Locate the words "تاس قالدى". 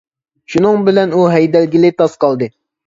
2.03-2.55